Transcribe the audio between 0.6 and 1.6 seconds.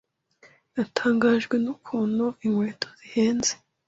Natangajwe